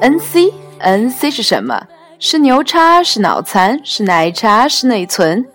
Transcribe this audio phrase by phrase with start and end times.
[0.00, 1.80] N C N C 是什么？
[2.18, 5.46] 是牛叉，是脑残，是奶茶，是内存。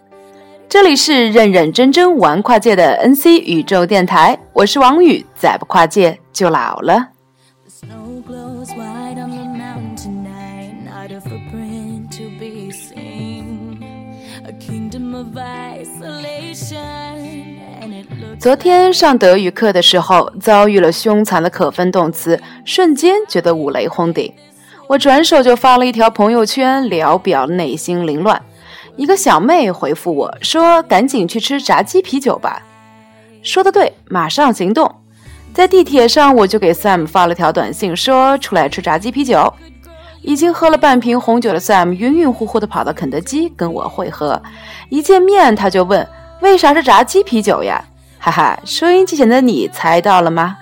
[0.70, 7.10] 这里是认认真真玩跨界的 N C 宇宙电台，我是王宇，再不跨界就老了。
[18.46, 24.32] 昨天上德语课的时候，遭遇了凶残的可分动词，瞬间觉得五雷轰顶。
[24.86, 28.40] 我转手就发了一条朋友圈，聊表内心凌乱。
[28.98, 32.62] 一个小妹回复我说：“赶紧去吃炸鸡啤酒吧。”
[33.42, 34.94] 说的对，马上行动。
[35.52, 39.52] 在地铁上，我就给 Sam 发了条短信，说：“出来吃炸鸡啤酒。”
[40.22, 44.40] 已经喝了半瓶红酒的 Sam 晕晕乎乎的跑到肯德基跟我会合。
[44.90, 46.08] 一见面，他就问
[46.42, 47.84] ：“为啥是炸鸡啤酒呀？”
[48.26, 50.58] 哈哈，收音机前的你猜到了吗？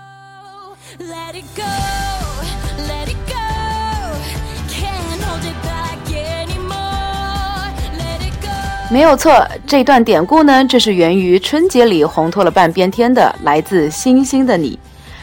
[8.91, 14.77] 没有错，这段典故呢，这是源于春节里红透了半边天的来自星星的你。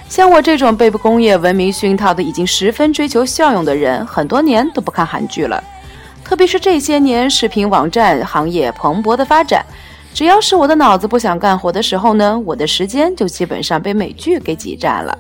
[0.09, 5.63] 像我这种被工业文明熏陶的已经十分追求效用的人，很多年都不看韩剧了。
[6.25, 9.63] 特别是这些年视频网站行业蓬勃的发展。
[10.13, 15.17] 只要是我的脑子不想干活的时候呢，我的时间就基本上被美剧给挤占了。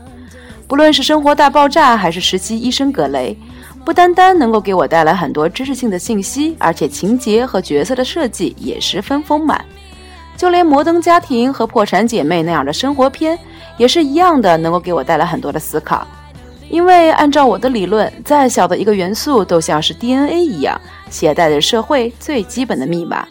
[0.67, 3.37] 不论是《生活大爆炸》还是《实习医生格雷》，
[3.85, 9.65] 不单单能够给我带来很多知识性的信息，而且情节和角色的设计也十分丰满。
[10.37, 13.39] 就连《摩登家庭》和《破产姐妹》那样的生活片，
[13.79, 16.07] 也是一样的能够给我带来很多的思考。
[16.69, 20.81] 因为按照我的理论，再小的一个元素都像是 DNA 一样，
[21.11, 23.27] 携带着社会最基本的密码。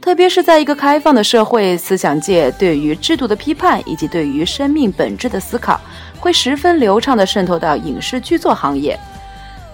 [0.00, 5.78] 特别是在一个开放的社会，思想界对于制度的批判以及对于生命本质的思考，
[6.18, 8.98] 会十分流畅地渗透到影视剧作行业。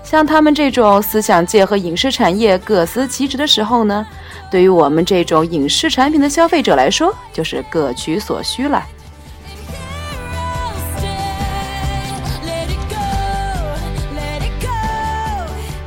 [0.02, 4.04] 像他们这种思想界和影视产业各司其职的时候呢，
[4.50, 8.82] 对于我们这种影视产品的消费者来说，就是各取所需了。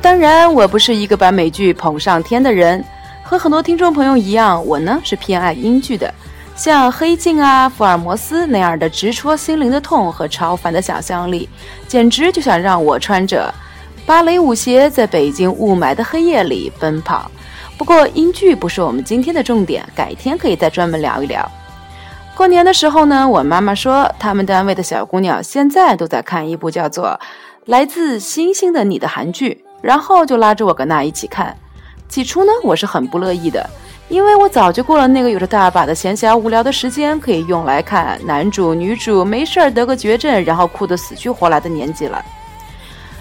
[0.00, 2.82] 当然，我不是一个把美剧捧上天的人。
[3.28, 6.12] 和很多听众朋友一样，我呢是偏爱英剧的，
[6.56, 11.46] 像《黑镜》啊、《福尔摩斯》那样的直戳心灵的痛和超凡的想象力，
[11.86, 13.52] 简直就想让我穿着
[14.06, 17.30] 芭蕾舞鞋在北京雾霾的黑夜里奔跑。
[17.76, 21.46] 不过英剧不是我们今天的重点，改天可以再专门聊一聊。
[22.34, 27.08] 过年的时候呢，我妈妈说他们单位的小姑娘现在都在看一部叫做
[27.66, 31.54] 《来自星星的你》的韩剧，然后就拉着我跟那一起看。
[32.08, 33.68] 起初呢，我是很不乐意的，
[34.08, 42.24] 因为我早就过了那个有着大把的闲暇无聊的时间可以用来看男主女主没事儿得个绝症，然后哭得死去活来的年纪了。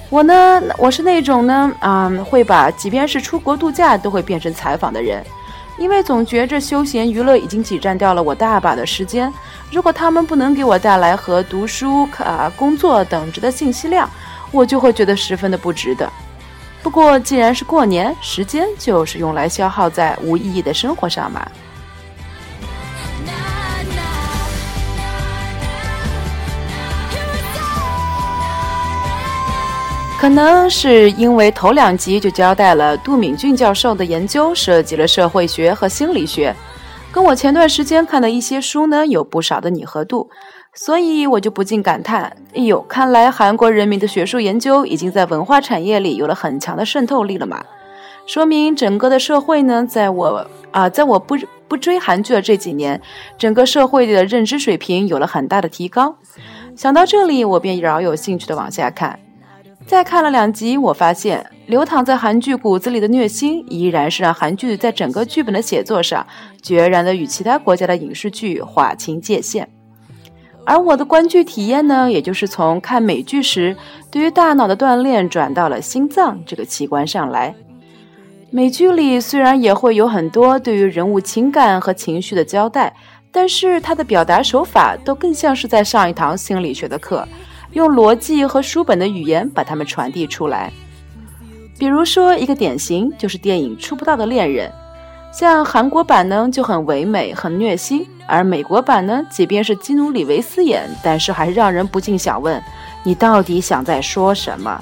[0.09, 5.21] 我呢，我是那种呢，啊，会把即便是出国度假都会变成采访的人，
[5.77, 9.31] 因为总觉着休闲娱乐已经挤占掉了我大把的时间。
[9.69, 14.09] 如果他们不能给我带来和读书、啊工作等值的信息量，
[14.49, 16.09] 我就会觉得十分的不值得。
[16.87, 21.45] 不过，既然是过年，时间就是用来消耗在无意义的生活上嘛。
[30.17, 36.55] 可能是因为头两集就交代了杜敏俊教授的研究涉及了社会学和心理学，
[37.11, 40.29] 跟我前段时间看的一些书呢有不少的拟合度。
[40.79, 47.63] 所以我就不禁感叹：哎呦，看来韩国人民的学术研究已经在文化产业里有了很强的渗透力了嘛？
[48.27, 51.35] 说明整个的社会呢，在我啊，在我不
[51.67, 53.01] 不追韩剧的这几年，
[53.39, 56.15] 整个社会的认知水平有了很大的提高。
[56.75, 59.19] 想到这里，我便饶有兴趣的往下看。
[59.87, 66.27] 再看了两集，我发现流淌在韩剧骨子里的虐心，依然是让韩剧在整个剧本的写作上，
[66.61, 69.67] 决然的与其他国家的影视剧划清界限。
[70.69, 73.73] 而我的观剧体验呢，也就是从看美剧时
[74.11, 77.55] 对于大脑的锻炼转到了心脏这个器官上来。
[78.49, 82.93] 美剧里虽然也会有很多对于人物情感和情绪的交代，
[83.31, 87.25] 但是它的表达手法都更像是在上一堂心理学的课，
[87.71, 90.69] 用逻辑和书本的语言把它们传递出来。
[91.79, 94.69] 比如说，一个典型就是电影《触不到的恋人》。
[95.31, 102.61] 像韩国版呢就很唯美、很虐心，而美国版呢，即便是基努里维斯演，但是还是让人不禁想问：
[103.03, 104.81] 你到底想在说什么？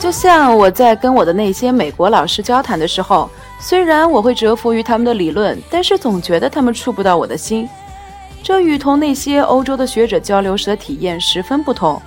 [0.00, 3.28] 就像我在跟我的那些美国老师交谈的时候，
[3.58, 7.68] 虽然我会折服于他们的理论，但是总觉得他们触不到我的心。
[8.42, 12.00] 这与同那些欧洲的学者交流时的体验十分不同。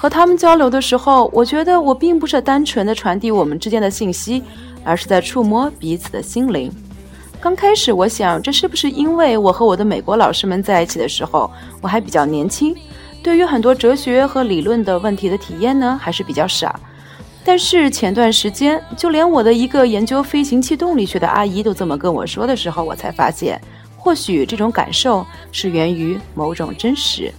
[0.00, 4.42] 和他们交流的时候，我觉得我并不是单纯的传递我们之间的信息，
[4.82, 6.72] 而是在触摸彼此的心灵。
[7.38, 11.50] 刚开始，我想这是不是因为我和我的美国老师们在一起的时候，
[11.82, 12.74] 我还比较年轻，
[13.22, 16.74] 对于很多哲学和理论的问题的体验呢，还是比较少。
[17.44, 23.60] 但是前段时间，就连我的一个研究飞行器动力学的阿姨都这么跟我说的时候，我才发现，
[23.98, 27.30] 或许这种感受是源于某种真实。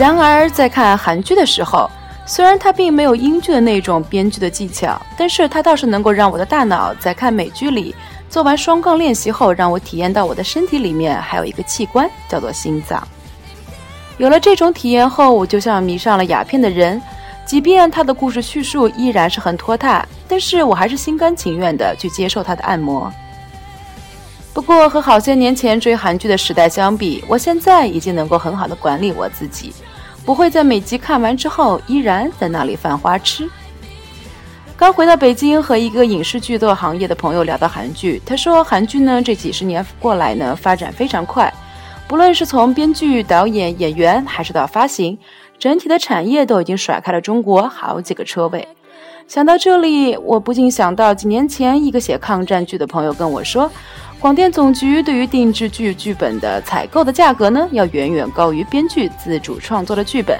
[0.00, 1.86] 然而，在看韩剧的时候，
[2.24, 7.94] 虽然它并没有英剧的那种编剧的技巧，但是它倒是能够让我的大脑在看美剧里
[8.26, 13.06] 做完双杠练习后，让我体验到我的身体里面还有一个器官叫做心脏。
[14.16, 16.98] 有了这种体验后，我就像迷上了鸦片的人，
[17.44, 23.12] 即便他的故事叙述依然是很拖沓，但是我还是心甘情愿的去接受他的按摩。
[24.54, 29.74] 不过，和好些年前追韩剧的时代相比，我现在已经能够很好的管理我自己。
[30.24, 33.48] 不会在每集看完之后依然在那里犯花痴。
[34.76, 41.52] 刚回到北京，和一个影视剧作行业的朋友聊到韩剧，他说韩剧呢这几十年过来呢发展非常快，
[42.08, 45.18] 不论是从编剧、导演、演员，还是到发行，
[45.58, 48.66] 整体的产业都已经甩开了中国好几个车位。
[49.28, 53.70] 想到这里，我不禁想到几年前一个写抗战剧的朋友跟我说。
[54.20, 60.38] 广电总局对于定制剧剧本的采购的价格呢，要远远高于编剧自主创作的剧本，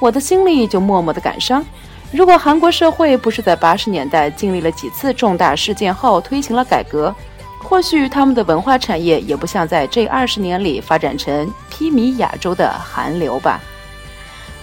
[0.00, 1.62] 我的心里就默默的感伤。
[2.10, 7.14] 如果韩国社会不是在八十年代经历了几次重大事件后推行了改革，
[7.58, 13.60] 或许他们的文化产业也不像在这二十年里发展成披靡亚洲的韩流吧。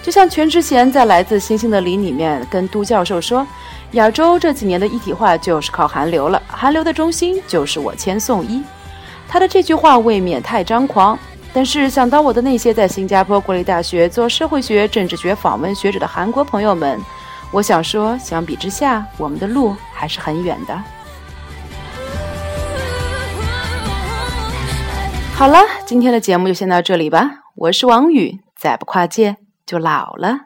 [0.02, 3.46] 就像全智贤在《来自星星的你》里面跟都教授说。
[3.96, 8.62] 亚洲这几年的一体化就是靠韩流了，韩流的中心就是我千颂伊。
[9.26, 11.18] 他的这句话未免太张狂，
[11.50, 17.00] 但是想到我的那些在新加坡国立大学做社会学、政治学访问学者的韩国朋友们，
[17.50, 20.78] 我想说，相比之下，我们的路还是很远的。
[25.32, 27.30] 好了，今天的节目就先到这里吧。
[27.54, 30.45] 我是王宇，再不跨界就老了。